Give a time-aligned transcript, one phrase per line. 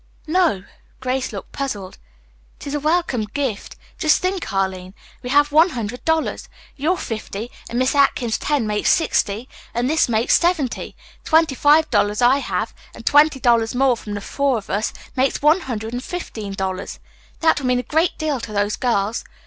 [0.25, 0.63] "No."
[0.99, 1.99] Grace looked puzzled.
[2.59, 3.75] "It is a welcome gift.
[3.99, 6.49] Just think, Arline, we have one hundred dollars.
[6.75, 10.95] Your fifty, and Miss Atkins's ten makes sixty, and this makes seventy.
[11.23, 14.91] The twenty five dollars I have and twenty dollars more from the four of us
[15.15, 16.99] makes one hundred and fifteen dollars.
[17.41, 19.23] That will mean a great deal to those girls.